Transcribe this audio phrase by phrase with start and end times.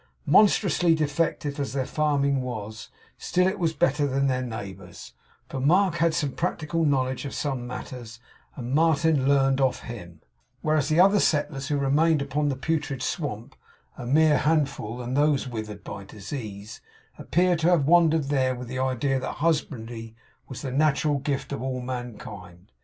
[0.25, 5.13] Monstrously defective as their farming was, still it was better than their neighbours';
[5.47, 8.19] for Mark had some practical knowledge of such matters,
[8.55, 10.19] and Martin learned of him;
[10.61, 13.55] whereas the other settlers who remained upon the putrid swamp
[13.95, 16.81] (a mere handful, and those withered by disease),
[17.19, 20.15] appeared to have wandered there with the idea that husbandry
[20.47, 22.71] was the natural gift of all mankind.